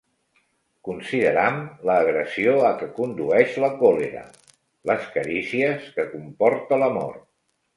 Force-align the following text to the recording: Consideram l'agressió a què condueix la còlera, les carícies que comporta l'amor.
Consideram 0.87 1.59
l'agressió 1.89 2.55
a 2.71 2.73
què 2.81 2.89
condueix 2.97 3.59
la 3.65 3.71
còlera, 3.83 4.25
les 4.93 5.07
carícies 5.19 5.89
que 5.99 6.07
comporta 6.19 6.83
l'amor. 6.85 7.15